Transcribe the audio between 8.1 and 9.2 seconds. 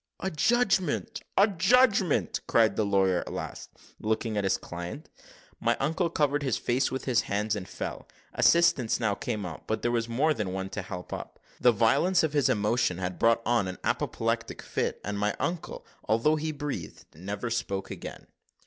Assistance now